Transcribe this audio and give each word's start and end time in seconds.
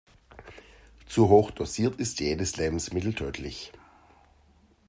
Zu 1.05 1.29
hoch 1.29 1.51
dosiert 1.51 1.99
ist 1.99 2.21
jedes 2.21 2.57
Lebensmittel 2.57 3.13
tödlich. 3.13 3.71